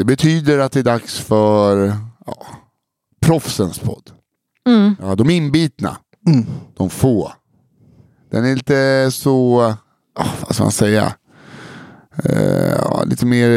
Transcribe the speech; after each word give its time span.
Det 0.00 0.04
betyder 0.04 0.58
att 0.58 0.72
det 0.72 0.80
är 0.80 0.84
dags 0.84 1.18
för 1.18 1.96
ja, 2.26 2.46
proffsens 3.20 3.78
podd. 3.78 4.10
Ja, 5.00 5.14
de 5.14 5.30
inbitna, 5.30 5.96
de 6.76 6.90
få. 6.90 7.32
Den 8.30 8.44
är 8.44 8.56
lite 8.56 9.10
så, 9.12 9.60
ja, 10.18 10.26
vad 10.40 10.54
ska 10.54 10.64
man 10.64 10.72
säga, 10.72 11.12
ja, 12.78 13.02
lite 13.04 13.26
mer, 13.26 13.48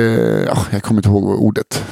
ja, 0.47 0.57
jag 0.71 0.83
kommer 0.83 0.99
inte 0.99 1.09
ihåg 1.09 1.23
ordet. 1.23 1.82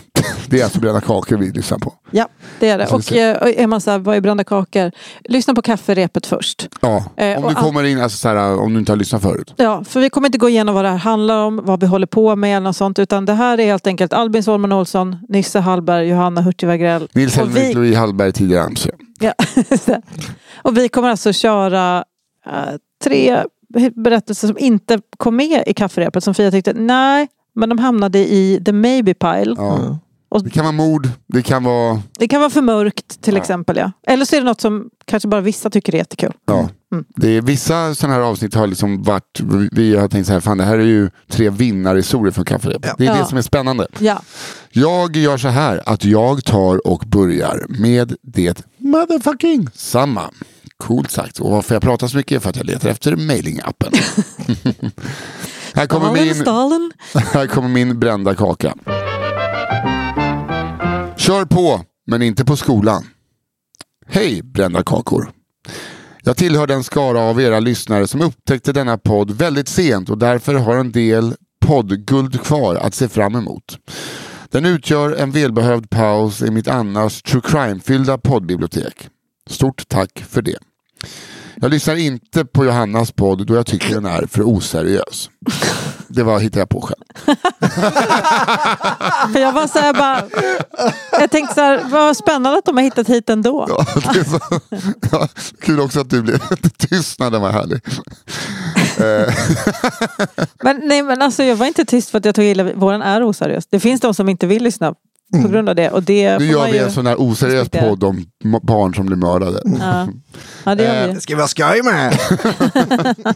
Det 0.51 0.59
är 0.59 0.63
alltså 0.63 0.79
brända 0.79 1.01
kakor 1.01 1.37
vi 1.37 1.51
lyssnar 1.51 1.77
på. 1.77 1.93
Ja, 2.11 2.27
det 2.59 2.69
är 2.69 2.77
det. 2.77 2.87
Så 2.87 2.95
Och 2.95 3.11
eh, 3.13 3.61
är 3.63 3.67
man 3.67 3.81
så 3.81 3.91
här, 3.91 3.99
vad 3.99 4.15
är 4.15 4.21
brända 4.21 4.43
kakor? 4.43 4.91
Lyssna 5.23 5.53
på 5.53 5.61
kafferepet 5.61 6.25
först. 6.25 6.69
Ja, 6.81 7.03
Eh, 7.17 7.37
om 7.37 7.43
och 7.43 7.49
du 7.49 7.55
kommer 7.55 7.83
in, 7.83 8.01
alltså, 8.01 8.17
så 8.17 8.27
här, 8.27 8.59
om 8.59 8.73
du 8.73 8.79
inte 8.79 8.91
har 8.91 8.97
lyssnat 8.97 9.21
förut. 9.21 9.53
Ja, 9.57 9.83
för 9.83 9.99
vi 9.99 10.09
kommer 10.09 10.27
inte 10.27 10.37
gå 10.37 10.49
igenom 10.49 10.75
vad 10.75 10.85
det 10.85 10.89
här 10.89 10.97
handlar 10.97 11.45
om, 11.45 11.61
vad 11.63 11.79
vi 11.79 11.87
håller 11.87 12.07
på 12.07 12.35
med 12.35 12.57
eller 12.57 12.63
något 12.63 12.75
sånt. 12.75 12.99
Utan 12.99 13.25
det 13.25 13.33
här 13.33 13.59
är 13.59 13.65
helt 13.65 13.87
enkelt 13.87 14.13
Albin 14.13 14.43
Solman 14.43 14.71
Olsson, 14.71 15.17
Nisse 15.29 15.59
Hallberg, 15.59 16.07
Johanna 16.07 16.41
Hurtig 16.41 16.67
Wagrell. 16.67 17.09
Nils 17.13 17.37
och 17.37 17.43
Helmut 17.43 17.63
vi, 17.63 17.73
Louis 17.73 17.97
Hallberg, 17.97 18.31
tidigare 18.31 18.63
Amsterdam. 18.63 18.99
ja, 19.19 19.33
och 20.61 20.77
vi 20.77 20.89
kommer 20.89 21.09
alltså 21.09 21.33
köra 21.33 22.03
eh, 22.45 22.75
tre 23.03 23.43
berättelser 23.95 24.47
som 24.47 24.57
inte 24.57 24.99
kom 25.17 25.35
med 25.35 25.63
i 25.67 25.73
kafferepet. 25.73 26.23
Som 26.23 26.33
Fia 26.33 26.51
tyckte, 26.51 26.73
nej, 26.73 27.27
men 27.55 27.69
de 27.69 27.77
hamnade 27.79 28.19
i 28.19 28.61
the 28.65 28.71
maybe 28.71 29.13
pile. 29.13 29.55
Ja. 29.57 29.99
Och 30.31 30.43
Det 30.43 30.49
kan 30.49 30.63
vara 30.65 30.71
mord, 30.71 31.09
det 31.27 31.41
kan 31.41 31.63
vara... 31.63 32.01
det 32.19 32.27
kan 32.27 32.39
vara 32.39 32.49
för 32.49 32.61
mörkt 32.61 33.21
till 33.21 33.37
exempel. 33.37 33.77
Ja. 33.77 33.91
Eller 34.07 34.25
så 34.25 34.35
är 34.35 34.39
det 34.39 34.45
något 34.45 34.61
som 34.61 34.89
kanske 35.05 35.29
bara 35.29 35.41
vissa 35.41 35.69
tycker 35.69 35.93
är 35.93 35.97
jättekul. 35.97 36.33
Ja. 36.45 36.69
Mm. 36.91 37.05
Det 37.15 37.37
är, 37.37 37.41
vissa 37.41 37.95
sådana 37.95 38.15
här 38.15 38.21
avsnitt 38.21 38.53
har 38.55 38.67
liksom 38.67 39.03
varit, 39.03 39.39
vi 39.71 39.95
har 39.95 40.07
tänkt 40.07 40.27
så 40.27 40.33
här, 40.33 40.39
fan 40.39 40.57
det 40.57 40.63
här 40.63 40.77
är 40.77 40.83
ju 40.85 41.09
tre 41.29 41.49
vinnarhistorier 41.49 42.31
från 42.31 42.45
kafferepet. 42.45 42.91
Det 42.97 43.07
är 43.07 43.15
Ja. 43.15 43.19
det 43.21 43.25
som 43.25 43.37
är 43.37 43.41
spännande. 43.41 43.87
Ja. 43.99 44.21
Jag 44.69 45.15
gör 45.15 45.37
så 45.37 45.47
här 45.47 45.81
att 45.85 46.05
jag 46.05 46.45
tar 46.45 46.87
och 46.87 47.03
börjar 47.07 47.65
med 47.69 48.15
det 48.21 48.63
motherfucking 48.77 49.67
samma. 49.73 50.29
Coolt 50.77 51.11
sagt. 51.11 51.39
Och 51.39 51.51
varför 51.51 51.75
jag 51.75 51.81
pratar 51.81 52.07
så 52.07 52.17
mycket 52.17 52.35
är 52.35 52.39
för 52.39 52.49
att 52.49 52.55
jag 52.57 52.65
letar 52.65 52.89
efter 52.89 53.15
mailingappen. 53.15 53.91
här, 55.73 55.87
kommer 55.87 56.11
min, 56.13 56.91
här 57.33 57.47
kommer 57.47 57.69
min 57.69 57.99
brända 57.99 58.35
kaka. 58.35 58.73
Kör 61.21 61.45
på, 61.45 61.81
men 62.07 62.21
inte 62.21 62.45
på 62.45 62.55
skolan. 62.55 63.03
Hej 64.07 64.41
brända 64.43 64.83
kakor. 64.83 65.31
Jag 66.23 66.37
tillhör 66.37 66.67
den 66.67 66.83
skara 66.83 67.19
av 67.19 67.41
era 67.41 67.59
lyssnare 67.59 68.07
som 68.07 68.21
upptäckte 68.21 68.73
denna 68.73 68.97
podd 68.97 69.31
väldigt 69.31 69.67
sent 69.67 70.09
och 70.09 70.17
därför 70.17 70.53
har 70.53 70.77
en 70.77 70.91
del 70.91 71.35
poddguld 71.59 72.41
kvar 72.41 72.75
att 72.75 72.93
se 72.93 73.07
fram 73.07 73.35
emot. 73.35 73.79
Den 74.49 74.65
utgör 74.65 75.15
en 75.15 75.31
välbehövd 75.31 75.89
paus 75.89 76.41
i 76.41 76.51
mitt 76.51 76.67
annars 76.67 77.21
true 77.21 77.41
crime-fyllda 77.45 78.17
poddbibliotek. 78.17 79.09
Stort 79.49 79.87
tack 79.87 80.23
för 80.29 80.41
det. 80.41 80.57
Jag 81.55 81.71
lyssnar 81.71 81.95
inte 81.95 82.45
på 82.45 82.65
Johannas 82.65 83.11
podd 83.11 83.47
då 83.47 83.55
jag 83.55 83.65
tycker 83.65 83.93
den 83.93 84.05
är 84.05 84.27
för 84.27 84.41
oseriös. 84.41 85.29
Det 86.07 86.23
var 86.23 86.39
hittade 86.39 86.59
jag 86.59 86.69
på 86.69 86.81
själv. 86.81 87.35
För 89.33 89.39
jag 89.39 89.51
var 89.51 89.67
så 89.67 89.79
här 89.79 89.93
bara, 89.93 90.23
jag 91.11 91.31
tänkte 91.31 91.55
så 91.55 91.61
här, 91.61 91.83
vad 91.83 92.17
spännande 92.17 92.57
att 92.57 92.65
de 92.65 92.77
har 92.77 92.83
hittat 92.83 93.09
hit 93.09 93.29
ändå. 93.29 93.65
Ja, 93.69 93.85
så, 94.23 94.39
ja, 95.11 95.27
kul 95.61 95.79
också 95.79 95.99
att 95.99 96.09
du 96.09 96.21
blev 96.21 96.39
tystnaden 96.77 97.41
var 97.41 97.51
härlig. 97.51 97.81
Men, 100.63 100.81
nej, 100.83 101.03
men 101.03 101.21
alltså, 101.21 101.43
jag 101.43 101.55
var 101.55 101.65
inte 101.65 101.85
tyst 101.85 102.09
för 102.09 102.17
att 102.17 102.25
jag 102.25 102.35
tog 102.35 102.45
illa 102.45 102.73
Våran 102.73 103.01
är 103.01 103.23
oseriös. 103.23 103.67
Det 103.67 103.79
finns 103.79 104.01
de 104.01 104.13
som 104.13 104.29
inte 104.29 104.47
vill 104.47 104.63
lyssna 104.63 104.95
på 105.31 105.47
grund 105.47 105.69
av 105.69 105.75
det. 105.75 105.89
Och 105.89 106.03
det 106.03 106.39
nu 106.39 106.45
gör 106.45 106.65
vi 106.65 106.77
ju... 106.77 106.83
en 106.83 106.91
sån 106.91 107.05
här 107.05 107.21
oseriös 107.21 107.69
podd 107.69 108.03
om 108.03 108.25
barn 108.61 108.95
som 108.95 109.05
blir 109.05 109.17
mördade. 109.17 109.61
Ja. 109.79 110.07
ja, 110.63 110.75
det 110.75 110.83
gör 110.83 111.07
vi. 111.07 111.13
Det 111.13 111.21
ska 111.21 111.35
vara 111.35 111.47
skoj 111.47 111.81
med. 111.83 112.17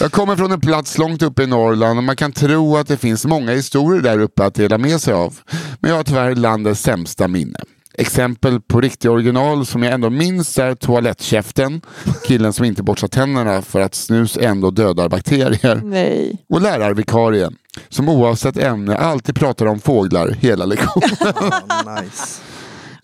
Jag 0.00 0.12
kommer 0.12 0.36
från 0.36 0.52
en 0.52 0.60
plats 0.60 0.98
långt 0.98 1.22
uppe 1.22 1.42
i 1.42 1.46
Norrland 1.46 1.98
och 1.98 2.04
man 2.04 2.16
kan 2.16 2.32
tro 2.32 2.76
att 2.76 2.86
det 2.86 2.96
finns 2.96 3.26
många 3.26 3.52
historier 3.52 4.02
där 4.02 4.18
uppe 4.18 4.44
att 4.44 4.54
dela 4.54 4.78
med 4.78 5.00
sig 5.00 5.14
av. 5.14 5.38
Men 5.80 5.90
jag 5.90 5.96
har 5.96 6.04
tyvärr 6.04 6.34
landets 6.34 6.82
sämsta 6.82 7.28
minne. 7.28 7.58
Exempel 7.94 8.60
på 8.60 8.80
riktiga 8.80 9.10
original 9.12 9.66
som 9.66 9.82
jag 9.82 9.92
ändå 9.92 10.10
minns 10.10 10.58
är 10.58 10.74
toalettkäften, 10.74 11.80
killen 12.26 12.52
som 12.52 12.64
inte 12.64 12.82
borstar 12.82 13.08
tänderna 13.08 13.62
för 13.62 13.80
att 13.80 13.94
snus 13.94 14.38
ändå 14.40 14.70
dödar 14.70 15.08
bakterier. 15.08 15.80
Nej. 15.84 16.44
Och 16.48 16.60
lärarvikarien 16.60 17.56
som 17.88 18.08
oavsett 18.08 18.56
ämne 18.56 18.96
alltid 18.96 19.34
pratar 19.34 19.66
om 19.66 19.80
fåglar 19.80 20.28
hela 20.28 20.64
lektionen. 20.64 21.52
nice. 22.02 22.40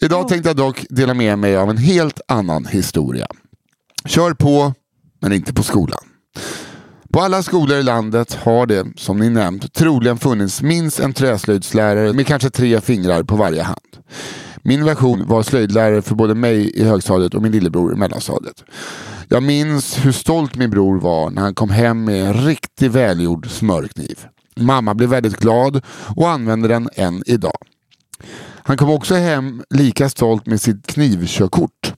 Idag 0.00 0.28
tänkte 0.28 0.48
jag 0.48 0.56
dock 0.56 0.86
dela 0.90 1.14
med 1.14 1.38
mig 1.38 1.56
av 1.56 1.70
en 1.70 1.78
helt 1.78 2.20
annan 2.28 2.66
historia. 2.66 3.26
Kör 4.04 4.34
på, 4.34 4.74
men 5.20 5.32
inte 5.32 5.54
på 5.54 5.62
skolan. 5.62 6.00
På 7.12 7.20
alla 7.20 7.42
skolor 7.42 7.76
i 7.76 7.82
landet 7.82 8.34
har 8.34 8.66
det, 8.66 8.86
som 8.96 9.18
ni 9.18 9.30
nämnt, 9.30 9.74
troligen 9.74 10.18
funnits 10.18 10.62
minst 10.62 11.00
en 11.00 11.12
träslöjdslärare 11.12 12.12
med 12.12 12.26
kanske 12.26 12.50
tre 12.50 12.80
fingrar 12.80 13.22
på 13.22 13.36
varje 13.36 13.62
hand. 13.62 13.96
Min 14.62 14.84
version 14.84 15.26
var 15.26 15.42
slöjdlärare 15.42 16.02
för 16.02 16.14
både 16.14 16.34
mig 16.34 16.70
i 16.74 16.84
högstadiet 16.84 17.34
och 17.34 17.42
min 17.42 17.52
lillebror 17.52 17.92
i 17.92 17.96
mellanstadiet. 17.96 18.64
Jag 19.28 19.42
minns 19.42 20.04
hur 20.04 20.12
stolt 20.12 20.56
min 20.56 20.70
bror 20.70 21.00
var 21.00 21.30
när 21.30 21.42
han 21.42 21.54
kom 21.54 21.70
hem 21.70 22.04
med 22.04 22.26
en 22.26 22.46
riktigt 22.46 22.92
välgjord 22.92 23.50
smörkniv. 23.50 24.18
Mamma 24.60 24.94
blev 24.94 25.08
väldigt 25.08 25.36
glad 25.36 25.84
och 26.16 26.30
använder 26.30 26.68
den 26.68 26.88
än 26.94 27.22
idag. 27.26 27.58
Han 28.68 28.76
kom 28.76 28.90
också 28.90 29.14
hem 29.14 29.62
lika 29.70 30.08
stolt 30.08 30.46
med 30.46 30.60
sitt 30.60 30.86
knivkörkort. 30.86 31.94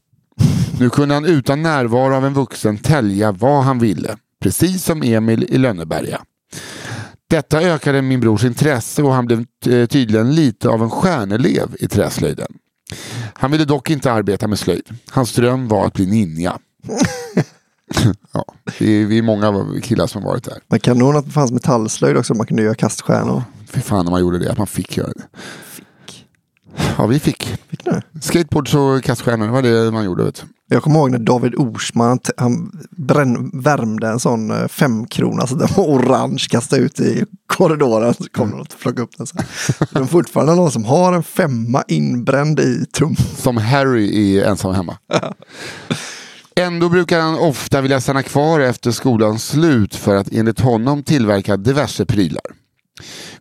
Nu 0.79 0.91
kunde 0.91 1.15
han 1.15 1.25
utan 1.25 1.63
närvaro 1.63 2.15
av 2.15 2.27
en 2.27 2.35
vuxen 2.35 2.79
tälja 2.79 3.33
vad 3.33 3.65
han 3.65 3.79
ville. 3.79 4.17
Precis 4.41 4.85
som 4.85 5.03
Emil 5.03 5.45
i 5.49 5.59
Lönneberga. 5.59 6.21
Detta 7.31 7.61
ökade 7.63 8.03
min 8.03 8.21
brors 8.21 8.45
intresse 8.45 9.03
och 9.03 9.13
han 9.13 9.27
blev 9.27 9.45
eh, 9.67 9.87
tydligen 9.87 10.35
lite 10.35 10.69
av 10.69 10.83
en 10.83 10.91
stjärnelev 10.91 11.77
i 11.81 11.89
träslöjden. 11.89 12.53
Han 13.33 13.51
ville 13.51 13.65
dock 13.65 13.91
inte 13.91 14.13
arbeta 14.13 14.49
med 14.49 14.59
slöjd. 14.59 14.89
Hans 15.11 15.35
dröm 15.35 15.69
var 15.69 15.87
att 15.87 15.93
bli 15.93 16.07
ninja. 16.07 16.59
ja, 18.33 18.45
vi, 18.79 19.05
vi 19.05 19.19
är 19.19 19.23
många 19.23 19.67
killar 19.83 20.07
som 20.07 20.23
varit 20.23 20.45
där. 20.45 20.59
Men 20.69 20.81
kanon 20.81 21.17
att 21.17 21.25
det 21.25 21.31
fanns 21.31 21.53
metallslöjd 21.53 22.17
också, 22.17 22.35
man 22.35 22.47
kunde 22.47 22.63
göra 22.63 22.75
kaststjärnor. 22.75 23.43
Fy 23.67 23.81
fan 23.81 24.05
när 24.05 24.11
man 24.11 24.21
gjorde 24.21 24.39
det, 24.39 24.51
att 24.51 24.59
man 24.59 24.67
fick 24.67 24.97
göra 24.97 25.13
det. 25.13 25.23
Ja, 26.99 27.07
vi 27.07 27.19
fick. 27.19 27.45
Fick? 27.69 27.89
Skateboards 28.21 28.75
och 28.75 29.03
kaststjärnor, 29.05 29.47
det 29.47 29.53
var 29.53 29.63
det 29.63 29.91
man 29.91 30.05
gjorde. 30.05 30.25
Vet. 30.25 30.45
Jag 30.73 30.83
kommer 30.83 30.99
ihåg 30.99 31.11
när 31.11 31.19
David 31.19 31.55
Orsman 31.55 32.19
han 32.37 32.73
bränn, 32.91 33.51
värmde 33.55 34.09
en 34.09 34.21
sån 34.21 34.51
eh, 34.51 34.69
femkrona 34.69 35.47
så 35.47 35.55
den 35.55 35.69
var 35.77 35.85
orange, 35.85 36.47
kastade 36.51 36.83
ut 36.83 37.01
i 37.01 37.25
korridoren. 37.47 38.15
Så 38.15 38.25
kom 38.33 38.51
någon 38.51 38.61
och 38.61 38.69
plockade 38.81 39.03
upp 39.03 39.17
den. 39.17 39.27
Så. 39.27 39.37
Det 39.93 39.99
är 39.99 40.05
fortfarande 40.07 40.55
någon 40.55 40.71
som 40.71 40.85
har 40.85 41.13
en 41.13 41.23
femma 41.23 41.85
inbränd 41.89 42.61
i 42.61 42.87
tum. 42.93 43.17
Som 43.37 43.57
Harry 43.57 44.05
i 44.05 44.43
Ensam 44.43 44.75
hemma. 44.75 44.99
Ändå 46.61 46.89
brukar 46.89 47.21
han 47.21 47.39
ofta 47.39 47.81
vilja 47.81 48.01
stanna 48.01 48.23
kvar 48.23 48.61
efter 48.61 48.91
skolans 48.91 49.49
slut 49.49 49.95
för 49.95 50.17
att 50.17 50.33
enligt 50.33 50.61
honom 50.61 51.03
tillverka 51.03 51.57
diverse 51.57 52.07
prylar. 52.07 52.43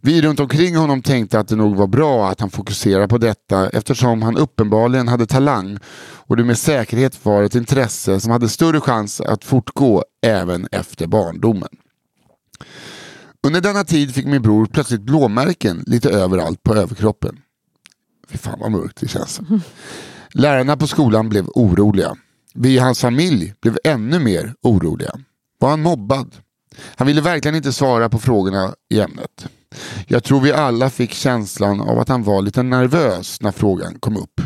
Vi 0.02 0.22
runt 0.22 0.40
omkring 0.40 0.76
honom 0.76 1.02
tänkte 1.02 1.40
att 1.40 1.48
det 1.48 1.56
nog 1.56 1.76
var 1.76 1.88
bra 1.88 2.30
att 2.30 2.40
han 2.40 2.50
fokuserade 2.50 3.08
på 3.08 3.18
detta 3.18 3.70
eftersom 3.70 4.22
han 4.22 4.38
uppenbarligen 4.38 5.08
hade 5.08 5.26
talang 5.26 5.78
och 6.28 6.38
det 6.38 6.44
med 6.44 6.58
säkerhet 6.58 7.26
var 7.26 7.44
ett 7.44 7.56
intresse 7.56 8.20
som 8.20 8.32
hade 8.32 8.50
större 8.50 8.82
chans 8.82 9.22
att 9.22 9.44
fortgå 9.44 10.04
även 10.26 10.68
efter 10.72 11.08
barndomen. 11.08 11.70
Under 13.48 13.62
denna 13.62 13.84
tid 13.84 14.16
fick 14.16 14.26
min 14.26 14.42
bror 14.42 14.66
plötsligt 14.66 15.02
blåmärken 15.02 15.84
lite 15.88 16.10
överallt 16.10 16.64
på 16.64 16.76
överkroppen. 16.76 17.40
Fy 18.30 18.38
fan 18.38 18.60
vad 18.60 18.72
mörkt 18.72 19.00
det 19.02 19.08
känns. 19.08 19.42
Lärarna 20.34 20.78
på 20.78 20.88
skolan 20.88 21.30
blev 21.30 21.48
oroliga. 21.48 22.16
Vi 22.54 22.76
i 22.76 22.78
hans 22.78 23.02
familj 23.02 23.54
blev 23.62 23.78
ännu 23.84 24.20
mer 24.20 24.54
oroliga. 24.62 25.12
Var 25.60 25.70
han 25.70 25.82
mobbad? 25.82 26.36
Han 26.96 27.08
ville 27.08 27.22
verkligen 27.22 27.56
inte 27.56 27.74
svara 27.74 28.10
på 28.10 28.20
frågorna 28.20 28.74
i 28.90 29.00
ämnet. 29.00 29.46
Jag 30.08 30.24
tror 30.24 30.42
vi 30.42 30.52
alla 30.52 30.90
fick 30.90 31.14
känslan 31.14 31.82
av 31.82 32.00
att 32.00 32.10
han 32.10 32.24
var 32.24 32.42
lite 32.42 32.64
nervös 32.64 33.42
när 33.42 33.52
frågan 33.52 34.00
kom 34.00 34.18
upp. 34.18 34.42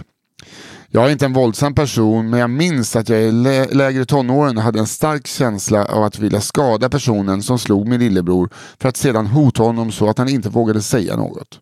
Jag 0.88 1.06
är 1.06 1.10
inte 1.12 1.26
en 1.26 1.34
våldsam 1.34 1.76
person 1.76 2.30
men 2.30 2.40
jag 2.40 2.50
minns 2.50 2.96
att 2.96 3.10
jag 3.10 3.22
i 3.22 3.32
lä- 3.32 3.68
lägre 3.72 4.06
tonåren 4.06 4.58
hade 4.58 4.80
en 4.80 4.88
stark 4.88 5.28
känsla 5.28 5.86
av 5.86 6.04
att 6.04 6.20
vilja 6.20 6.42
skada 6.42 6.90
personen 6.90 7.44
som 7.44 7.60
slog 7.60 7.88
min 7.88 8.00
lillebror 8.00 8.50
för 8.80 8.90
att 8.90 8.98
sedan 8.98 9.28
hota 9.28 9.64
honom 9.64 9.92
så 9.92 10.10
att 10.10 10.18
han 10.18 10.30
inte 10.30 10.50
vågade 10.50 10.82
säga 10.82 11.16
något. 11.16 11.60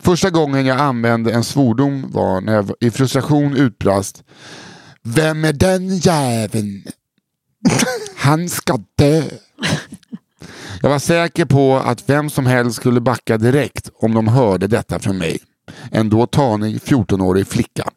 Första 0.00 0.30
gången 0.30 0.66
jag 0.66 0.80
använde 0.80 1.32
en 1.32 1.44
svordom 1.44 2.06
var 2.10 2.40
när 2.40 2.52
jag 2.54 2.70
i 2.80 2.90
frustration 2.90 3.56
utbrast 3.56 4.24
vem 5.08 5.44
är 5.44 5.52
den 5.52 5.96
jäveln? 5.96 6.82
Han 8.16 8.48
ska 8.48 8.78
dö. 8.96 9.22
Jag 10.82 10.88
var 10.88 10.98
säker 10.98 11.44
på 11.44 11.76
att 11.76 12.08
vem 12.08 12.30
som 12.30 12.46
helst 12.46 12.76
skulle 12.76 13.00
backa 13.00 13.38
direkt 13.38 13.90
om 13.94 14.14
de 14.14 14.28
hörde 14.28 14.66
detta 14.66 14.98
från 14.98 15.18
mig. 15.18 15.38
En 15.90 16.10
då 16.10 16.26
tanig 16.26 16.76
14-årig 16.76 17.46
flicka. 17.46 17.90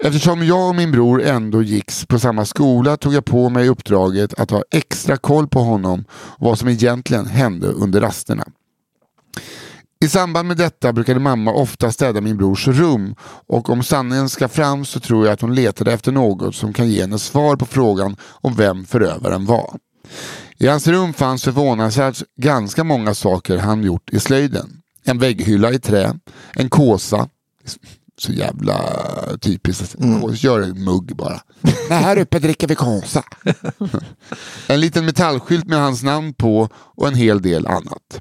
Eftersom 0.00 0.46
jag 0.46 0.68
och 0.68 0.74
min 0.74 0.92
bror 0.92 1.22
ändå 1.22 1.62
gick 1.62 2.08
på 2.08 2.18
samma 2.18 2.44
skola 2.44 2.96
tog 2.96 3.14
jag 3.14 3.24
på 3.24 3.48
mig 3.48 3.68
uppdraget 3.68 4.34
att 4.34 4.50
ha 4.50 4.62
extra 4.70 5.16
koll 5.16 5.48
på 5.48 5.58
honom 5.58 6.04
och 6.12 6.46
vad 6.46 6.58
som 6.58 6.68
egentligen 6.68 7.26
hände 7.26 7.66
under 7.66 8.00
rasterna. 8.00 8.44
I 10.04 10.08
samband 10.08 10.48
med 10.48 10.56
detta 10.56 10.92
brukade 10.92 11.20
mamma 11.20 11.52
ofta 11.52 11.92
städa 11.92 12.20
min 12.20 12.36
brors 12.36 12.68
rum 12.68 13.14
och 13.46 13.70
om 13.70 13.82
sanningen 13.82 14.28
ska 14.28 14.48
fram 14.48 14.84
så 14.84 15.00
tror 15.00 15.26
jag 15.26 15.32
att 15.32 15.40
hon 15.40 15.54
letade 15.54 15.92
efter 15.92 16.12
något 16.12 16.54
som 16.54 16.72
kan 16.72 16.88
ge 16.88 17.00
henne 17.00 17.18
svar 17.18 17.56
på 17.56 17.66
frågan 17.66 18.16
om 18.22 18.54
vem 18.54 18.84
förövaren 18.84 19.46
var. 19.46 19.78
I 20.58 20.66
hans 20.66 20.86
rum 20.86 21.12
fanns 21.12 21.44
förvånansvärt 21.44 22.22
ganska 22.36 22.84
många 22.84 23.14
saker 23.14 23.58
han 23.58 23.82
gjort 23.82 24.10
i 24.12 24.20
slöjden. 24.20 24.80
En 25.04 25.18
vägghylla 25.18 25.72
i 25.72 25.78
trä, 25.78 26.14
en 26.52 26.68
kåsa, 26.68 27.28
så 28.18 28.32
jävla 28.32 28.80
typiskt. 29.40 29.96
Gör 30.32 30.60
en 30.60 30.84
mugg 30.84 31.16
bara. 31.16 31.40
Nej, 31.90 32.02
här 32.02 32.18
uppe 32.18 32.38
dricker 32.38 32.68
vi 32.68 32.74
kåsa. 32.74 33.22
en 34.66 34.80
liten 34.80 35.04
metallskylt 35.04 35.66
med 35.66 35.78
hans 35.78 36.02
namn 36.02 36.34
på 36.34 36.68
och 36.74 37.08
en 37.08 37.14
hel 37.14 37.42
del 37.42 37.66
annat. 37.66 38.20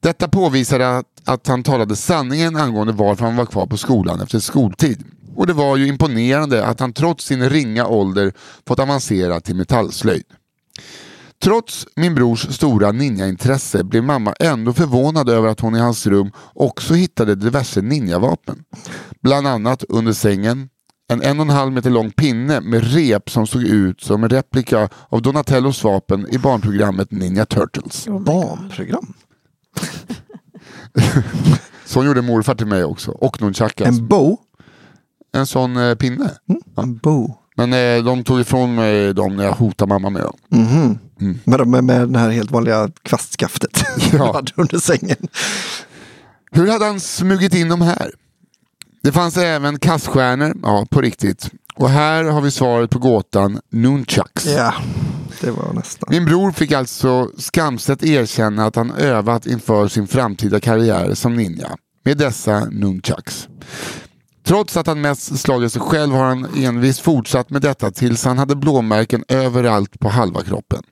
Detta 0.00 0.28
påvisade 0.28 0.96
att, 0.96 1.06
att 1.24 1.46
han 1.46 1.62
talade 1.62 1.96
sanningen 1.96 2.56
angående 2.56 2.92
varför 2.92 3.24
han 3.24 3.36
var 3.36 3.46
kvar 3.46 3.66
på 3.66 3.76
skolan 3.76 4.20
efter 4.20 4.38
skoltid. 4.38 5.04
Och 5.36 5.46
det 5.46 5.52
var 5.52 5.76
ju 5.76 5.86
imponerande 5.86 6.66
att 6.66 6.80
han 6.80 6.92
trots 6.92 7.24
sin 7.24 7.50
ringa 7.50 7.86
ålder 7.86 8.32
fått 8.66 8.78
avancera 8.78 9.40
till 9.40 9.56
metallslöjd. 9.56 10.24
Trots 11.42 11.86
min 11.96 12.14
brors 12.14 12.54
stora 12.54 12.92
ninjaintresse 12.92 13.84
blev 13.84 14.04
mamma 14.04 14.32
ändå 14.40 14.72
förvånad 14.72 15.28
över 15.28 15.48
att 15.48 15.60
hon 15.60 15.76
i 15.76 15.78
hans 15.78 16.06
rum 16.06 16.30
också 16.54 16.94
hittade 16.94 17.34
diverse 17.34 17.82
ninjavapen. 17.82 18.64
Bland 19.22 19.46
annat 19.46 19.84
under 19.88 20.12
sängen 20.12 20.68
en 21.12 21.22
en 21.22 21.40
och 21.40 21.46
en 21.46 21.50
halv 21.50 21.72
meter 21.72 21.90
lång 21.90 22.10
pinne 22.10 22.60
med 22.60 22.94
rep 22.94 23.30
som 23.30 23.46
såg 23.46 23.62
ut 23.62 24.00
som 24.00 24.24
en 24.24 24.30
replika 24.30 24.88
av 25.08 25.22
Donatellos 25.22 25.84
vapen 25.84 26.26
i 26.30 26.38
barnprogrammet 26.38 27.10
Ninja 27.10 27.46
Turtles. 27.46 28.06
Barnprogram. 28.08 29.14
Så 31.84 32.04
gjorde 32.04 32.22
morfar 32.22 32.54
till 32.54 32.66
mig 32.66 32.84
också. 32.84 33.10
Och 33.10 33.42
nunchakas. 33.42 33.88
En, 33.88 33.94
En 33.94 34.06
bow. 34.08 34.36
sån 35.46 35.76
eh, 35.76 35.94
pinne. 35.94 36.30
En 36.76 36.96
bow. 36.96 37.34
Men 37.56 37.72
eh, 37.72 38.04
de 38.04 38.24
tog 38.24 38.40
ifrån 38.40 38.74
mig 38.74 39.14
dem 39.14 39.36
när 39.36 39.44
jag 39.44 39.52
hotade 39.52 39.88
mamma 39.88 40.10
med 40.10 40.22
dem. 40.22 40.36
Mhm. 40.48 40.98
Med, 41.44 41.66
med, 41.66 41.84
med 41.84 42.00
den 42.00 42.16
här 42.16 42.30
helt 42.30 42.50
vanliga 42.50 42.90
kvastskaftet 43.02 43.84
Ja. 44.12 44.18
du 44.18 44.18
hade 44.32 44.52
under 44.56 44.78
sängen. 44.78 45.16
Hur 46.52 46.70
hade 46.70 46.84
han 46.84 47.00
smugit 47.00 47.54
in 47.54 47.68
dem 47.68 47.80
här? 47.82 48.10
Det 49.02 49.12
fanns 49.12 49.36
även 49.36 49.78
kaststjärnor, 49.78 50.54
ja 50.62 50.86
på 50.90 51.00
riktigt. 51.00 51.50
Och 51.74 51.90
här 51.90 52.24
har 52.24 52.40
vi 52.40 52.50
svaret 52.50 52.90
på 52.90 52.98
gåtan 52.98 53.60
Nunchucks. 53.70 54.46
Ja, 54.46 54.74
det 55.40 55.50
var 55.50 55.72
nästan. 55.72 56.08
Min 56.10 56.24
bror 56.24 56.52
fick 56.52 56.72
alltså 56.72 57.30
skamset 57.36 58.02
erkänna 58.02 58.66
att 58.66 58.76
han 58.76 58.90
övat 58.90 59.46
inför 59.46 59.88
sin 59.88 60.06
framtida 60.06 60.60
karriär 60.60 61.14
som 61.14 61.36
ninja 61.36 61.76
med 62.04 62.18
dessa 62.18 62.64
nunchucks. 62.64 63.48
Trots 64.44 64.76
att 64.76 64.86
han 64.86 65.00
mest 65.00 65.40
slagit 65.40 65.72
sig 65.72 65.82
själv 65.82 66.12
har 66.12 66.24
han 66.24 66.46
envist 66.56 67.00
fortsatt 67.00 67.50
med 67.50 67.62
detta 67.62 67.90
tills 67.90 68.24
han 68.24 68.38
hade 68.38 68.56
blåmärken 68.56 69.24
överallt 69.28 70.00
på 70.00 70.08
halva 70.08 70.42
kroppen. 70.42 70.82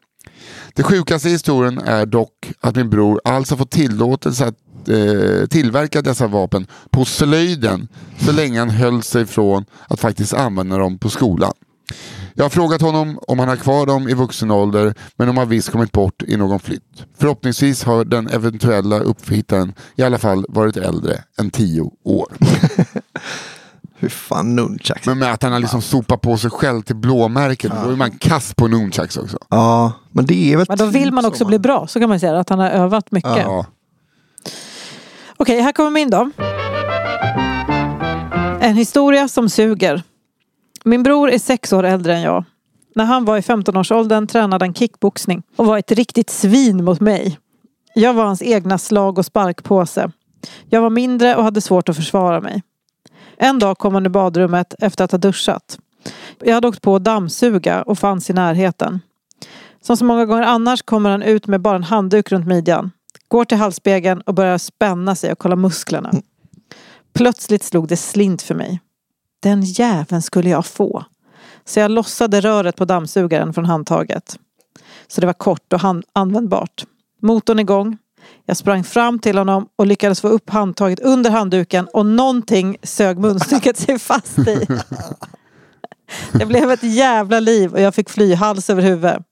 Det 0.75 0.83
sjukaste 0.83 1.29
i 1.29 1.33
historien 1.33 1.79
är 1.79 2.07
dock 2.07 2.53
att 2.61 2.76
min 2.76 2.91
bror 2.91 3.21
alltså 3.25 3.57
fått 3.57 3.71
tillåtelse 3.71 4.47
att 4.47 4.88
eh, 4.88 5.47
tillverka 5.47 6.03
dessa 6.03 6.26
vapen 6.26 6.67
på 6.91 7.05
slöjden 7.05 7.88
så 8.19 8.33
länge 8.33 8.59
han 8.59 8.71
höll 8.71 9.03
sig 9.03 9.26
från 9.26 9.65
att 9.88 10.00
faktiskt 10.00 10.35
använda 10.35 10.79
dem 10.79 10.99
på 10.99 11.09
skolan. 11.09 11.53
Jag 12.35 12.45
har 12.45 12.50
frågat 12.50 12.81
honom 12.81 13.19
om 13.28 13.38
han 13.38 13.49
har 13.49 13.57
kvar 13.57 13.87
dem 13.87 14.09
i 14.09 14.14
vuxen 14.14 14.50
ålder 14.50 14.95
men 15.16 15.26
de 15.26 15.37
har 15.37 15.47
visst 15.47 15.71
kommit 15.71 15.93
bort 15.93 16.23
i 16.23 16.37
någon 16.37 16.61
flytt. 16.61 17.05
Förhoppningsvis 17.19 17.85
har 17.85 18.05
den 18.05 18.28
eventuella 18.28 18.99
upphittaren 18.99 19.75
i 19.97 20.02
alla 20.02 20.19
fall 20.19 20.45
varit 20.49 20.76
äldre 20.76 21.23
än 21.38 21.50
tio 21.50 21.90
år. 22.05 22.26
Hur 23.99 24.09
fan 24.09 24.57
nunchucks. 24.57 25.07
Men 25.07 25.19
med 25.19 25.33
att 25.33 25.43
han 25.43 25.52
har 25.52 25.61
liksom 25.61 25.83
sopat 25.83 26.21
på 26.21 26.37
sig 26.37 26.50
själv 26.50 26.83
till 26.83 26.97
blåmärken, 26.97 27.73
då 27.85 27.90
är 27.90 27.97
man 27.97 28.11
kass 28.11 28.55
på 28.55 28.69
nunchucks 28.69 29.16
också. 29.16 29.38
Ja, 29.49 29.93
men 30.11 30.26
det 30.26 30.52
är 30.52 30.57
väl 30.57 30.66
Men 30.69 30.78
då 30.78 30.87
vill 30.87 31.12
man 31.12 31.25
typ 31.25 31.28
också 31.28 31.45
så. 31.45 31.49
bli 31.49 31.59
bra, 31.59 31.87
så 31.87 32.00
kan 32.00 32.09
man 32.09 32.21
säga. 32.21 32.38
Att 32.38 32.49
han 32.49 32.59
har 32.59 32.71
övat 32.71 33.12
mycket. 33.12 33.37
Ja. 33.37 33.66
Okej, 35.37 35.61
här 35.61 35.73
kommer 35.73 35.90
min 35.90 36.11
då. 36.11 36.31
En 38.61 38.76
historia 38.76 39.28
som 39.28 39.49
suger. 39.49 40.02
Min 40.88 41.02
bror 41.02 41.31
är 41.31 41.38
sex 41.38 41.73
år 41.73 41.85
äldre 41.85 42.14
än 42.14 42.23
jag. 42.23 42.45
När 42.95 43.05
han 43.05 43.25
var 43.25 43.38
i 43.38 43.40
15-årsåldern 43.40 44.26
tränade 44.26 44.64
han 44.64 44.75
kickboxning 44.75 45.43
och 45.57 45.66
var 45.66 45.78
ett 45.78 45.93
riktigt 45.93 46.31
svin 46.31 46.85
mot 46.85 47.00
mig. 47.00 47.38
Jag 47.95 48.14
var 48.14 48.25
hans 48.25 48.43
egna 48.43 48.78
slag 48.78 49.19
och 49.19 49.26
sparkpåse. 49.26 50.11
Jag 50.69 50.83
var 50.83 50.90
mindre 50.90 51.37
och 51.37 51.45
hade 51.45 51.61
svårt 51.61 51.88
att 51.88 51.97
försvara 51.97 52.40
mig. 52.40 52.62
En 53.37 53.59
dag 53.59 53.78
kom 53.78 53.95
han 53.95 54.07
i 54.07 54.09
badrummet 54.09 54.75
efter 54.78 55.05
att 55.05 55.12
ha 55.12 55.19
duschat. 55.19 55.78
Jag 56.45 56.55
hade 56.55 56.69
åkt 56.69 56.83
på 56.83 56.97
att 56.97 57.05
dammsuga 57.05 57.83
och 57.83 57.99
fanns 57.99 58.31
i 58.31 58.33
närheten. 58.33 59.00
Som 59.81 59.97
så 59.97 60.05
många 60.05 60.25
gånger 60.25 60.43
annars 60.43 60.83
kommer 60.83 61.11
han 61.11 61.23
ut 61.23 61.47
med 61.47 61.61
bara 61.61 61.76
en 61.76 61.85
handduk 61.85 62.33
runt 62.33 62.47
midjan. 62.47 62.90
Går 63.28 63.45
till 63.45 63.59
halsspegeln 63.59 64.21
och 64.21 64.35
börjar 64.35 64.59
spänna 64.59 65.14
sig 65.14 65.33
och 65.33 65.38
kolla 65.38 65.57
musklerna. 65.57 66.12
Plötsligt 67.12 67.62
slog 67.62 67.88
det 67.88 67.97
slint 67.97 68.43
för 68.43 68.55
mig. 68.55 68.81
Den 69.47 69.62
jäveln 69.62 70.23
skulle 70.23 70.50
jag 70.50 70.67
få. 70.67 71.05
Så 71.65 71.81
jag 71.81 71.91
lossade 71.91 72.41
röret 72.41 72.76
på 72.76 72.85
dammsugaren 72.85 73.55
från 73.55 73.65
handtaget. 73.65 74.38
Så 75.09 75.21
det 75.21 75.26
var 75.26 75.35
kort 75.35 75.73
och 75.73 75.81
användbart. 76.12 76.85
Motorn 77.23 77.59
igång. 77.59 77.99
Jag 78.47 78.57
sprang 78.57 78.85
fram 78.85 79.19
till 79.19 79.38
honom 79.38 79.69
och 79.76 79.87
lyckades 79.87 80.21
få 80.21 80.29
upp 80.29 80.50
handtaget 80.50 81.00
under 81.00 81.31
handduken 81.31 81.88
och 81.93 82.07
någonting 82.07 82.76
sög 82.83 83.19
munstycket 83.19 83.76
sig 83.79 83.99
fast 83.99 84.38
i. 84.38 84.67
Det 86.33 86.47
blev 86.47 86.71
ett 86.71 86.83
jävla 86.83 87.41
liv 87.41 87.73
och 87.73 87.81
jag 87.81 87.95
fick 87.95 88.11
fly 88.11 88.35
hals 88.35 88.71
över 88.71 88.83
huvud. 88.83 89.23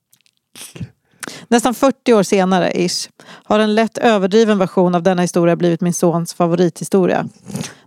Nästan 1.49 1.75
40 1.75 2.12
år 2.12 2.23
senare, 2.23 2.73
ish, 2.75 3.09
har 3.26 3.59
en 3.59 3.75
lätt 3.75 3.99
överdriven 3.99 4.59
version 4.59 4.94
av 4.94 5.02
denna 5.02 5.23
historia 5.23 5.56
blivit 5.56 5.80
min 5.80 5.94
sons 5.94 6.35
favorithistoria. 6.35 7.28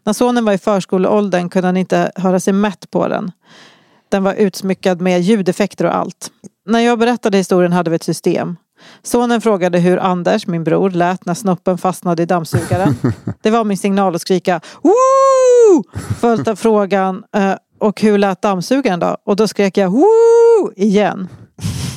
När 0.08 0.14
sonen 0.14 0.46
var 0.46 0.54
i 0.54 0.58
förskoleåldern 0.58 1.50
kunde 1.50 1.68
han 1.68 1.78
inte 1.78 2.12
höra 2.16 2.40
sig 2.40 2.54
mätt 2.54 2.92
på 2.92 3.08
den. 3.08 3.32
Den 4.10 4.24
var 4.24 4.34
utsmyckad 4.34 5.02
med 5.02 5.22
ljudeffekter 5.22 5.86
och 5.86 5.96
allt. 5.96 6.32
När 6.66 6.80
jag 6.80 7.00
berättade 7.00 7.38
historien 7.38 7.74
hade 7.74 7.90
vi 7.90 7.96
ett 7.96 8.04
system. 8.04 8.56
Sonen 9.04 9.42
frågade 9.42 9.80
hur 9.80 9.98
Anders, 9.98 10.48
min 10.48 10.64
bror, 10.64 10.90
lät 10.90 11.26
när 11.26 11.34
snoppen 11.34 11.78
fastnade 11.78 12.24
i 12.24 12.26
dammsugaren. 12.26 12.96
Det 13.42 13.50
var 13.50 13.64
min 13.64 13.78
signal 13.78 14.16
att 14.16 14.22
skrika 14.22 14.62
Woo! 14.82 15.84
Följt 16.20 16.48
av 16.48 16.56
frågan 16.56 17.24
eh, 17.36 17.54
och 17.80 18.02
hur 18.02 18.18
lät 18.18 18.42
dammsugaren 18.42 19.00
då? 19.00 19.18
Och 19.26 19.36
då 19.36 19.48
skrek 19.48 19.78
jag 19.78 19.90
Woo! 19.90 20.74
igen. 20.76 21.28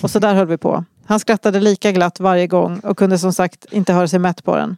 Och 0.02 0.10
så 0.10 0.18
där 0.18 0.34
höll 0.34 0.46
vi 0.46 0.58
på. 0.58 0.84
Han 1.06 1.20
skrattade 1.20 1.60
lika 1.60 1.92
glatt 1.92 2.20
varje 2.20 2.46
gång 2.46 2.78
och 2.78 2.98
kunde 2.98 3.18
som 3.18 3.32
sagt 3.32 3.66
inte 3.70 3.92
höra 3.92 4.08
sig 4.08 4.18
mätt 4.18 4.44
på 4.44 4.56
den. 4.56 4.76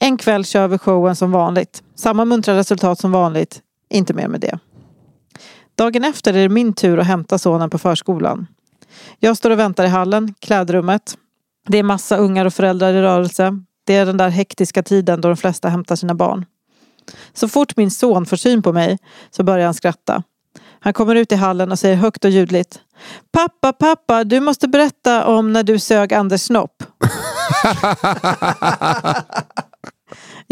En 0.00 0.16
kväll 0.16 0.44
kör 0.44 0.68
vi 0.68 0.78
showen 0.78 1.16
som 1.16 1.30
vanligt. 1.32 1.82
Samma 1.94 2.24
muntra 2.24 2.56
resultat 2.56 2.98
som 2.98 3.12
vanligt. 3.12 3.60
Inte 3.90 4.14
mer 4.14 4.28
med 4.28 4.40
det. 4.40 4.58
Dagen 5.74 6.04
efter 6.04 6.34
är 6.34 6.42
det 6.42 6.48
min 6.48 6.72
tur 6.72 6.98
att 6.98 7.06
hämta 7.06 7.38
sonen 7.38 7.70
på 7.70 7.78
förskolan. 7.78 8.46
Jag 9.18 9.36
står 9.36 9.50
och 9.50 9.58
väntar 9.58 9.84
i 9.84 9.88
hallen, 9.88 10.34
klädrummet. 10.38 11.16
Det 11.68 11.78
är 11.78 11.82
massa 11.82 12.16
ungar 12.16 12.46
och 12.46 12.54
föräldrar 12.54 12.94
i 12.94 13.02
rörelse. 13.02 13.58
Det 13.84 13.94
är 13.94 14.06
den 14.06 14.16
där 14.16 14.28
hektiska 14.28 14.82
tiden 14.82 15.20
då 15.20 15.28
de 15.28 15.36
flesta 15.36 15.68
hämtar 15.68 15.96
sina 15.96 16.14
barn. 16.14 16.44
Så 17.32 17.48
fort 17.48 17.76
min 17.76 17.90
son 17.90 18.26
får 18.26 18.36
syn 18.36 18.62
på 18.62 18.72
mig 18.72 18.98
så 19.30 19.42
börjar 19.42 19.64
han 19.64 19.74
skratta. 19.74 20.22
Han 20.80 20.92
kommer 20.92 21.14
ut 21.14 21.32
i 21.32 21.34
hallen 21.34 21.72
och 21.72 21.78
säger 21.78 21.96
högt 21.96 22.24
och 22.24 22.30
ljudligt. 22.30 22.80
Pappa, 23.32 23.72
pappa, 23.72 24.24
du 24.24 24.40
måste 24.40 24.68
berätta 24.68 25.26
om 25.26 25.52
när 25.52 25.62
du 25.62 25.78
sög 25.78 26.14
Anders 26.14 26.40
snopp. 26.40 26.82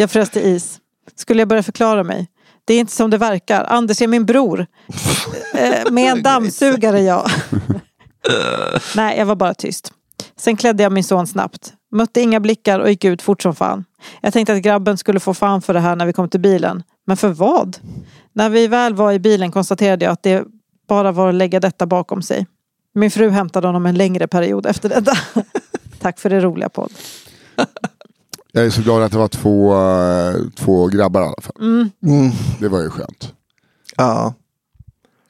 jag 0.01 0.11
frös 0.11 0.31
till 0.31 0.43
is. 0.43 0.79
Skulle 1.17 1.41
jag 1.41 1.49
börja 1.49 1.63
förklara 1.63 2.05
mig? 2.05 2.29
Det 2.65 2.75
är 2.75 2.81
inte 2.81 2.93
som 2.93 3.11
det 3.11 3.19
verkar. 3.19 3.65
Anders 3.65 4.03
är 4.03 4.07
min 4.07 4.27
bror. 4.27 4.67
Eh, 5.55 5.91
Med 5.93 6.13
en 6.13 6.23
dammsugare, 6.23 7.01
ja. 7.01 7.27
Nej, 8.97 9.19
jag 9.19 9.27
var 9.27 9.37
bara 9.37 9.55
tyst. 9.55 9.93
Sen 10.37 10.57
klädde 10.57 10.83
jag 10.83 10.93
min 10.93 11.05
son 11.05 11.27
snabbt. 11.27 11.73
Mötte 11.93 12.21
inga 12.21 12.41
blickar 12.41 12.81
och 12.81 12.89
gick 12.91 13.05
ut 13.05 13.23
fort 13.23 13.43
som 13.43 13.55
fan. 13.55 13.85
Jag 14.21 14.33
tänkte 14.33 14.53
att 14.53 14.63
grabben 14.63 14.99
skulle 14.99 15.21
få 15.21 15.35
fan 15.35 15.63
för 15.63 15.75
det 15.75 15.81
här 15.81 15.97
när 15.97 16.07
vi 16.07 16.13
kom 16.13 16.29
till 16.29 16.41
bilen. 16.41 16.83
Men 17.07 17.17
för 17.17 17.29
vad? 17.29 17.79
När 18.33 18.51
vi 18.51 18.67
väl 18.67 18.95
var 18.95 19.13
i 19.13 19.19
bilen 19.19 19.53
konstaterade 19.53 20.05
jag 20.05 20.13
att 20.13 20.23
det 20.23 20.45
bara 20.89 21.13
var 21.13 21.29
att 21.29 21.35
lägga 21.35 21.61
detta 21.61 21.87
bakom 21.87 22.23
sig. 22.23 22.47
Min 22.95 23.11
fru 23.11 23.31
hämtade 23.31 23.69
honom 23.69 23.87
en 23.87 23.95
längre 23.95 24.27
period 24.27 24.67
efter 24.67 24.89
detta. 24.89 25.13
Tack 26.01 26.19
för 26.19 26.31
det 26.31 26.41
roliga 26.41 26.69
podd. 26.69 26.93
Jag 28.53 28.65
är 28.67 28.71
så 28.71 28.83
glad 28.83 29.03
att 29.03 29.13
det 29.13 29.19
var 29.19 29.29
två, 29.29 29.75
eh, 29.75 30.35
två 30.57 30.87
grabbar 30.87 31.21
i 31.21 31.25
alla 31.25 31.41
fall. 31.43 31.57
Mm. 31.61 32.31
Det 32.61 32.69
var 32.69 32.81
ju 32.83 32.91
skönt. 32.91 33.33
Ja, 33.97 34.35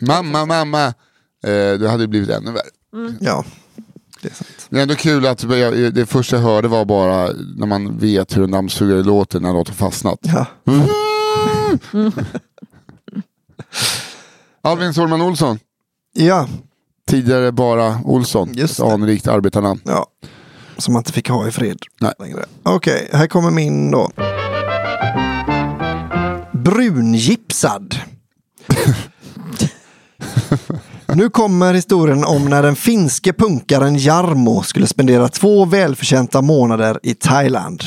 Mamma, 0.01 0.47
mamma. 0.47 0.85
Eh, 1.45 1.79
det 1.81 1.89
hade 1.91 2.09
blivit 2.09 2.31
ännu 2.31 2.53
värre. 2.53 3.15
ja. 3.21 3.45
Det 4.23 4.29
är 4.29 4.35
sant. 4.35 4.67
Det 4.71 4.79
är 4.79 4.83
ändå 4.83 4.95
kul 4.95 5.27
att 5.27 5.43
jag, 5.43 5.95
det 5.95 6.07
första 6.07 6.37
jag 6.37 6.43
hörde 6.43 6.69
var 6.69 6.85
bara 6.85 7.29
när 7.57 7.67
man 7.67 7.99
vet 7.99 8.37
hur 8.37 8.45
en 8.45 8.51
dammsugare 8.51 9.03
låter 9.03 9.41
när 9.41 9.53
något 9.53 9.69
har 9.69 9.75
fastnat. 9.75 10.19
Ja. 10.23 10.47
Alvin 14.63 14.95
Sårman 14.95 15.23
Olsson. 15.23 15.59
ja, 16.13 16.49
Tidigare 17.07 17.53
bara 17.53 18.01
Olsson. 18.05 18.49
Just 18.55 18.81
ett 18.81 18.87
det. 18.87 18.93
anrikt 18.93 19.29
arbetarnamn. 19.29 19.81
ja. 19.85 20.07
Som 20.81 20.93
man 20.93 21.01
inte 21.01 21.13
fick 21.13 21.29
ha 21.29 21.49
i 21.49 21.51
fred 21.51 21.79
Nej. 22.01 22.13
längre. 22.19 22.45
Okej, 22.63 23.09
här 23.13 23.27
kommer 23.27 23.51
min 23.51 23.91
då. 23.91 24.11
Brungipsad. 26.53 27.97
Nu 31.15 31.31
kommer 31.31 31.75
historien 31.75 32.25
om 32.25 32.45
när 32.45 32.63
den 32.63 32.77
finske 32.77 33.33
punkaren 33.33 33.97
Jarmo 33.97 34.63
skulle 34.63 34.87
spendera 34.87 35.29
två 35.29 35.65
välförtjänta 35.65 36.43
månader 36.43 37.01
i 37.03 37.15
Thailand. 37.15 37.83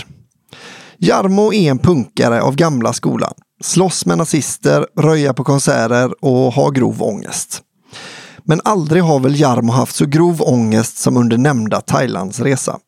Jarmo 0.98 1.54
är 1.54 1.72
en 1.72 1.80
punkare 1.80 2.42
av 2.42 2.56
gamla 2.56 2.94
skolan. 2.94 3.34
Slåss 3.64 4.06
med 4.06 4.18
nazister, 4.18 4.88
röja 5.00 5.34
på 5.34 5.44
konserter 5.44 6.26
och 6.26 6.54
ha 6.54 6.70
grov 6.70 7.04
ångest. 7.04 7.62
Men 8.46 8.62
aldrig 8.64 9.04
har 9.04 9.20
väl 9.20 9.40
Jarmo 9.40 9.72
haft 9.72 9.96
så 9.96 10.06
grov 10.06 10.42
ångest 10.42 10.98
som 10.98 11.18
under 11.18 11.38
nämnda 11.38 11.82
Thailandsresa. 11.82 12.80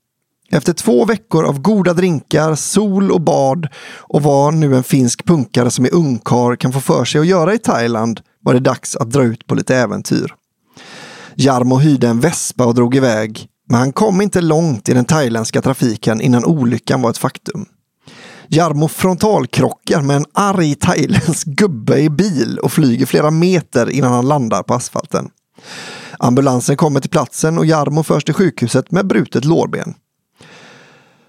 Efter 0.52 0.74
två 0.74 1.06
veckor 1.06 1.46
av 1.46 1.60
goda 1.60 1.94
drinkar, 1.94 2.56
sol 2.56 3.12
och 3.12 3.22
bad 3.22 3.68
och 3.98 4.24
vad 4.24 4.54
nu 4.54 4.76
en 4.76 4.84
finsk 4.84 5.26
punkare 5.26 5.72
som 5.72 5.86
är 5.86 5.94
ungkar 5.94 6.56
kan 6.56 6.74
få 6.74 6.82
för 6.82 7.06
sig 7.06 7.22
att 7.22 7.28
göra 7.28 7.54
i 7.54 7.58
Thailand 7.58 8.22
var 8.44 8.54
det 8.54 8.60
dags 8.60 8.96
att 8.96 9.12
dra 9.12 9.24
ut 9.24 9.48
på 9.48 9.56
lite 9.56 9.76
äventyr. 9.76 10.34
Jarmo 11.36 11.78
hyrde 11.78 12.08
en 12.08 12.20
vespa 12.20 12.66
och 12.66 12.76
drog 12.76 12.96
iväg, 12.96 13.48
men 13.70 13.80
han 13.80 13.92
kom 13.92 14.22
inte 14.22 14.42
långt 14.42 14.90
i 14.90 14.94
den 14.94 15.06
thailändska 15.06 15.62
trafiken 15.62 16.22
innan 16.22 16.46
olyckan 16.46 17.02
var 17.02 17.10
ett 17.10 17.18
faktum. 17.18 17.66
Jarmo 18.48 18.88
frontalkrockar 18.88 20.02
med 20.02 20.16
en 20.16 20.26
arg 20.34 20.76
thailändsk 20.76 21.48
gubbe 21.48 22.00
i 22.00 22.10
bil 22.10 22.60
och 22.60 22.72
flyger 22.72 23.06
flera 23.06 23.32
meter 23.32 23.90
innan 23.90 24.12
han 24.12 24.28
landar 24.28 24.64
på 24.64 24.74
asfalten. 24.74 25.30
Ambulansen 26.20 26.78
kommer 26.78 27.00
till 27.00 27.10
platsen 27.10 27.58
och 27.58 27.66
Jarmo 27.66 28.04
förs 28.04 28.24
till 28.24 28.34
sjukhuset 28.34 28.92
med 28.92 29.08
brutet 29.08 29.46
lårben. 29.46 29.94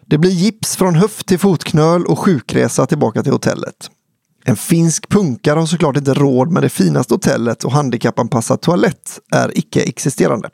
Det 0.06 0.18
blir 0.18 0.30
gips 0.30 0.76
från 0.76 0.94
höft 0.94 1.26
till 1.26 1.38
fotknöl 1.38 2.06
och 2.06 2.18
sjukresa 2.18 2.86
tillbaka 2.86 3.22
till 3.22 3.32
hotellet. 3.32 3.90
En 4.44 4.56
finsk 4.56 5.08
punkare 5.08 5.58
har 5.58 5.66
såklart 5.66 5.96
inte 5.96 6.14
råd 6.14 6.52
med 6.52 6.62
det 6.62 6.68
finaste 6.68 7.14
hotellet 7.14 7.64
och 7.64 7.72
handikappanpassad 7.72 8.60
toalett 8.60 9.18
är 9.32 9.58
icke-existerande. 9.58 10.50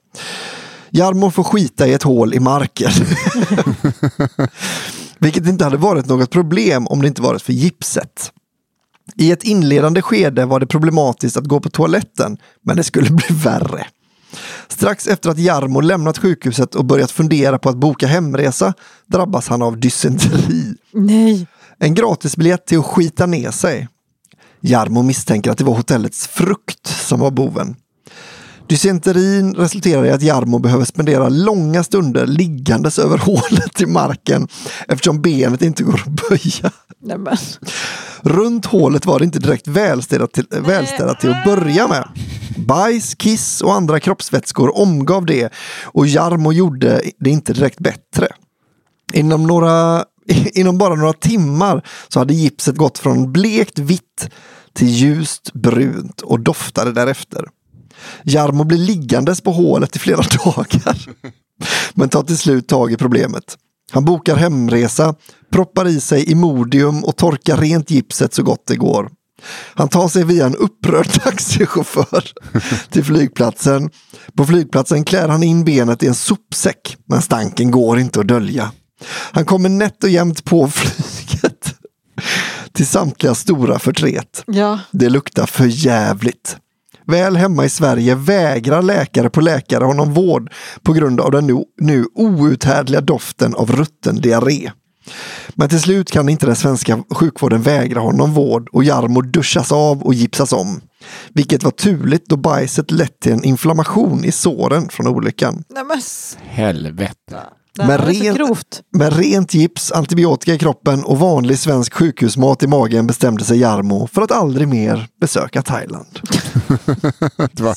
Jarmo 0.90 1.30
får 1.30 1.44
skita 1.44 1.86
i 1.86 1.92
ett 1.92 2.02
hål 2.02 2.34
i 2.34 2.40
marken. 2.40 2.88
Vilket 5.18 5.46
inte 5.46 5.64
hade 5.64 5.76
varit 5.76 6.06
något 6.06 6.30
problem 6.30 6.86
om 6.86 7.02
det 7.02 7.08
inte 7.08 7.22
varit 7.22 7.42
för 7.42 7.52
gipset. 7.52 8.32
I 9.16 9.32
ett 9.32 9.42
inledande 9.42 10.02
skede 10.02 10.44
var 10.44 10.60
det 10.60 10.66
problematiskt 10.66 11.36
att 11.36 11.44
gå 11.44 11.60
på 11.60 11.70
toaletten, 11.70 12.36
men 12.64 12.76
det 12.76 12.84
skulle 12.84 13.10
bli 13.10 13.26
värre. 13.44 13.86
Strax 14.68 15.06
efter 15.06 15.30
att 15.30 15.38
Jarmo 15.38 15.80
lämnat 15.80 16.18
sjukhuset 16.18 16.74
och 16.74 16.84
börjat 16.84 17.10
fundera 17.10 17.58
på 17.58 17.68
att 17.68 17.76
boka 17.76 18.06
hemresa 18.06 18.74
drabbas 19.06 19.48
han 19.48 19.62
av 19.62 19.80
dysenteri. 19.80 20.74
Nej. 20.92 21.46
En 21.78 21.94
gratisbiljett 21.94 22.66
till 22.66 22.78
att 22.78 22.86
skita 22.86 23.26
ner 23.26 23.50
sig. 23.50 23.88
Jarmo 24.60 25.02
misstänker 25.02 25.50
att 25.50 25.58
det 25.58 25.64
var 25.64 25.74
hotellets 25.74 26.26
frukt 26.26 26.86
som 26.86 27.20
var 27.20 27.30
boven. 27.30 27.76
Dysenterin 28.68 29.54
resulterar 29.54 30.04
i 30.04 30.10
att 30.10 30.22
Jarmo 30.22 30.58
behöver 30.58 30.84
spendera 30.84 31.28
långa 31.28 31.84
stunder 31.84 32.26
liggandes 32.26 32.98
över 32.98 33.18
hålet 33.18 33.80
i 33.80 33.86
marken 33.86 34.48
eftersom 34.88 35.22
benet 35.22 35.62
inte 35.62 35.82
går 35.82 36.02
att 36.06 36.28
böja. 36.28 36.72
Nej, 37.00 37.18
men. 37.18 37.36
Runt 38.22 38.66
hålet 38.66 39.06
var 39.06 39.18
det 39.18 39.24
inte 39.24 39.38
direkt 39.38 39.68
välstädat 39.68 40.32
till, 40.32 40.46
välstädat 40.50 41.20
till 41.20 41.30
att 41.30 41.44
börja 41.44 41.88
med. 41.88 42.08
Bajs, 42.56 43.14
kiss 43.14 43.60
och 43.60 43.74
andra 43.74 44.00
kroppsvätskor 44.00 44.78
omgav 44.78 45.26
det 45.26 45.52
och 45.82 46.06
Jarmo 46.06 46.52
gjorde 46.52 47.02
det 47.18 47.30
inte 47.30 47.52
direkt 47.52 47.78
bättre. 47.78 48.28
Inom, 49.12 49.46
några, 49.46 50.04
inom 50.54 50.78
bara 50.78 50.94
några 50.94 51.12
timmar 51.12 51.86
så 52.08 52.18
hade 52.18 52.34
gipset 52.34 52.76
gått 52.76 52.98
från 52.98 53.32
blekt 53.32 53.78
vitt 53.78 54.30
till 54.72 54.88
ljust 54.88 55.52
brunt 55.52 56.20
och 56.20 56.40
doftade 56.40 56.92
därefter. 56.92 57.44
Jarmo 58.22 58.64
blir 58.64 58.78
liggandes 58.78 59.40
på 59.40 59.52
hålet 59.52 59.96
i 59.96 59.98
flera 59.98 60.22
dagar. 60.44 61.08
Men 61.94 62.08
tar 62.08 62.22
till 62.22 62.38
slut 62.38 62.68
tag 62.68 62.92
i 62.92 62.96
problemet. 62.96 63.56
Han 63.92 64.04
bokar 64.04 64.36
hemresa, 64.36 65.14
proppar 65.52 65.88
i 65.88 66.00
sig 66.00 66.30
Imodium 66.30 67.04
och 67.04 67.16
torkar 67.16 67.56
rent 67.56 67.90
gipset 67.90 68.34
så 68.34 68.42
gott 68.42 68.66
det 68.66 68.76
går. 68.76 69.10
Han 69.74 69.88
tar 69.88 70.08
sig 70.08 70.24
via 70.24 70.46
en 70.46 70.56
upprörd 70.56 71.12
taxichaufför 71.22 72.32
till 72.90 73.04
flygplatsen. 73.04 73.90
På 74.36 74.46
flygplatsen 74.46 75.04
klär 75.04 75.28
han 75.28 75.42
in 75.42 75.64
benet 75.64 76.02
i 76.02 76.06
en 76.06 76.14
sopsäck, 76.14 76.96
men 77.08 77.22
stanken 77.22 77.70
går 77.70 77.98
inte 77.98 78.20
att 78.20 78.28
dölja. 78.28 78.72
Han 79.32 79.44
kommer 79.44 79.68
nätt 79.68 80.04
och 80.04 80.10
jämnt 80.10 80.44
på 80.44 80.68
flyget 80.74 81.74
till 82.72 82.86
samtliga 82.86 83.34
stora 83.34 83.78
förtret. 83.78 84.44
Ja. 84.46 84.78
Det 84.90 85.08
luktar 85.08 85.46
för 85.46 85.66
jävligt. 85.66 86.56
Väl 87.12 87.36
hemma 87.36 87.64
i 87.64 87.68
Sverige 87.68 88.14
vägrar 88.14 88.82
läkare 88.82 89.30
på 89.30 89.40
läkare 89.40 89.84
honom 89.84 90.12
vård 90.12 90.52
på 90.82 90.92
grund 90.92 91.20
av 91.20 91.30
den 91.30 91.46
nu, 91.46 91.64
nu 91.80 92.04
outhärdliga 92.14 93.00
doften 93.00 93.54
av 93.54 93.72
rutten 93.72 94.16
diarré. 94.20 94.70
Men 95.54 95.68
till 95.68 95.80
slut 95.80 96.10
kan 96.10 96.28
inte 96.28 96.46
den 96.46 96.56
svenska 96.56 97.02
sjukvården 97.10 97.62
vägra 97.62 98.00
honom 98.00 98.34
vård 98.34 98.68
och 98.72 98.84
Jarmo 98.84 99.20
duschas 99.20 99.72
av 99.72 100.02
och 100.02 100.14
gipsas 100.14 100.52
om. 100.52 100.80
Vilket 101.34 101.62
var 101.62 101.70
turligt 101.70 102.28
då 102.28 102.36
bajset 102.36 102.90
lett 102.90 103.20
till 103.20 103.32
en 103.32 103.44
inflammation 103.44 104.24
i 104.24 104.32
såren 104.32 104.88
från 104.88 105.06
olyckan. 105.06 105.64
Nej, 105.68 105.84
men, 105.84 106.00
Helvete. 106.48 107.40
rent- 108.22 108.36
grovt. 108.36 108.82
Med 108.92 109.16
rent 109.16 109.54
gips, 109.54 109.92
antibiotika 109.92 110.54
i 110.54 110.58
kroppen 110.58 111.04
och 111.04 111.18
vanlig 111.18 111.58
svensk 111.58 111.94
sjukhusmat 111.94 112.62
i 112.62 112.66
magen 112.66 113.06
bestämde 113.06 113.44
sig 113.44 113.58
Jarmo 113.58 114.06
för 114.06 114.22
att 114.22 114.32
aldrig 114.32 114.68
mer 114.68 115.06
besöka 115.20 115.62
Thailand. 115.62 116.18
Det 117.52 117.60
var, 117.60 117.76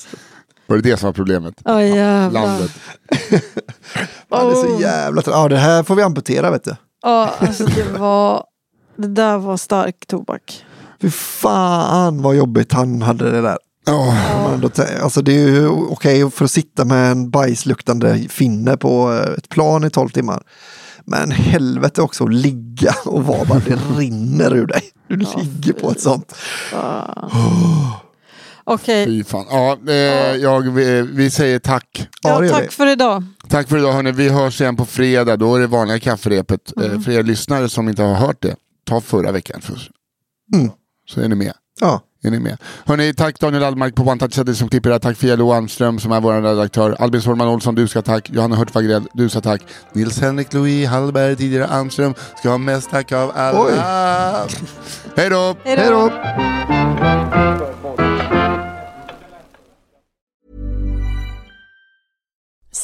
var 0.67 0.75
det 0.77 0.82
det 0.82 0.98
som 0.98 1.08
var 1.08 1.13
problemet? 1.13 1.53
Åh 1.65 1.88
jävlar. 1.88 2.41
Landet. 2.41 2.72
Han 4.29 4.48
är 4.51 4.53
så 4.55 4.67
Oh. 4.75 4.82
jävla 4.82 5.22
trött. 5.22 5.36
Ja, 5.36 5.48
det 5.48 5.58
här 5.58 5.84
får 5.84 5.96
vi 5.96 6.01
amputera 6.01 6.51
vet 6.51 6.63
du. 6.63 6.75
Ja, 7.03 7.34
alltså 7.39 7.65
det 7.65 8.00
var... 8.00 8.44
Det 8.98 9.08
där 9.08 9.38
var 9.38 9.58
stark 9.58 10.05
tobak. 10.08 10.65
Fy 11.01 11.10
fan 11.12 12.22
vad 12.22 12.36
jobbigt 12.36 12.74
han 12.74 13.01
hade 13.01 13.32
det 13.32 13.41
där. 13.41 13.58
Ja, 13.86 14.17
Om 14.36 14.41
man 14.62 14.72
Alltså 15.03 15.22
det 15.22 15.32
är 15.32 15.48
ju 15.50 15.67
okej 15.67 16.32
för 16.32 16.46
att 16.46 16.51
sitta 16.51 16.86
med 16.86 17.12
en 17.12 17.29
bajsluktande 17.29 18.20
finne 18.29 18.77
på 18.77 19.13
eh, 19.13 19.34
ett 19.38 19.50
plan 19.50 19.84
i 19.84 19.89
12 19.89 20.10
timmar. 20.10 20.44
Men 21.05 21.32
helvete 21.32 22.01
också 22.01 22.24
att 22.24 22.34
ligga 22.34 22.96
och 23.05 23.24
vara 23.25 23.46
bara 23.46 23.60
det 23.60 23.75
rinner 23.98 24.55
ur 24.55 24.67
dig. 24.67 24.84
Du 25.08 25.15
ligger 25.15 25.74
på 25.74 25.91
ett 25.91 26.01
sånt. 26.01 26.36
Okej, 28.67 29.05
fy 29.05 29.24
fan. 29.24 29.45
Ja, 29.50 29.77
eh, 29.88 29.95
jag, 30.36 30.62
vi, 30.62 31.01
vi 31.01 31.29
säger 31.29 31.60
tack. 31.60 32.07
Ja, 32.22 32.29
ja, 32.29 32.39
det 32.39 32.48
gör 32.48 32.55
vi. 32.55 32.62
tack 32.62 32.72
för 32.72 32.88
idag. 32.88 33.24
Tack 33.50 33.69
för 33.69 33.77
idag 33.77 33.93
hörni. 33.93 34.12
Vi 34.12 34.29
hörs 34.29 34.62
igen 34.62 34.75
på 34.75 34.86
fredag. 34.86 35.38
Då 35.38 35.55
är 35.55 35.60
det 35.60 35.67
vanliga 35.67 36.00
kafferepet. 36.00 36.74
Mm. 36.77 36.91
Eh, 36.91 37.00
för 37.00 37.12
er 37.12 37.24
lyssnare 37.24 37.69
som 37.69 37.89
inte 37.89 38.03
har 38.03 38.15
hört 38.15 38.41
det, 38.41 38.55
ta 38.88 39.01
förra 39.01 39.31
veckan 39.31 39.62
först. 39.62 39.91
Mm. 40.53 40.72
Så 41.10 41.22
är 41.22 41.27
ni 41.27 41.36
med. 41.36 41.53
Ja. 41.79 42.01
Är 42.24 42.31
ni 42.31 42.39
med? 42.39 42.57
Hörni, 42.86 43.13
tack 43.13 43.39
Daniel 43.39 43.63
Almark 43.63 43.95
på 43.95 44.03
One 44.03 44.27
Touch 44.27 44.57
som 44.57 44.69
klipper 44.69 44.89
det 44.89 44.93
här. 44.93 45.00
Tack 45.00 45.17
för 45.17 45.38
Lo 45.38 45.51
Almström 45.51 46.00
som 46.00 46.12
är 46.12 46.22
vår 46.22 46.41
redaktör. 46.41 46.95
Albin 47.00 47.22
Sårman 47.22 47.48
Olsson, 47.48 47.75
du 47.75 47.88
ska 47.88 48.01
tack. 48.01 48.29
Johanna 48.29 48.55
Hurt 48.55 48.75
Wagrell, 48.75 49.03
du 49.13 49.29
ska 49.29 49.41
tack. 49.41 49.62
Nils 49.93 50.19
Henrik 50.19 50.53
Louis 50.53 50.88
Hallberg, 50.88 51.36
tidigare 51.36 51.67
Almström, 51.67 52.13
ska 52.38 52.50
ha 52.50 52.57
mest 52.57 52.89
tack 52.89 53.12
av 53.12 53.31
alla. 53.36 54.48
Hej 55.15 55.29
då! 55.29 55.55
Hej 55.63 55.88
då! 55.89 56.12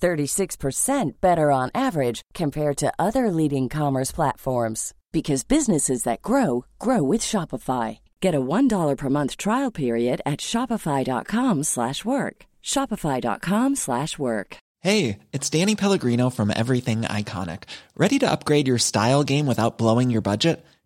36% 0.00 1.20
better 1.20 1.50
on 1.50 1.70
average 1.74 2.22
compared 2.34 2.76
to 2.78 2.92
other 2.98 3.30
leading 3.30 3.68
commerce 3.68 4.12
platforms 4.12 4.94
because 5.12 5.44
businesses 5.44 6.04
that 6.04 6.22
grow 6.22 6.64
grow 6.78 7.02
with 7.02 7.20
Shopify. 7.20 7.98
Get 8.20 8.34
a 8.34 8.40
$1 8.40 8.96
per 8.96 9.08
month 9.08 9.36
trial 9.36 9.70
period 9.70 10.22
at 10.24 10.40
shopify.com 10.40 11.62
slash 11.64 12.04
work. 12.04 12.44
shopify.com/work. 12.62 14.56
Hey, 14.80 15.18
it's 15.32 15.50
Danny 15.50 15.74
Pellegrino 15.74 16.30
from 16.30 16.52
Everything 16.54 17.02
Iconic. 17.02 17.64
Ready 17.96 18.18
to 18.20 18.30
upgrade 18.30 18.68
your 18.68 18.78
style 18.78 19.24
game 19.24 19.46
without 19.46 19.78
blowing 19.78 20.10
your 20.10 20.22
budget? 20.22 20.64